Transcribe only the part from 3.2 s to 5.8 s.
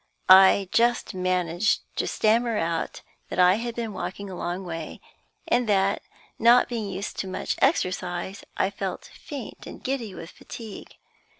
that I had been walking a long way, and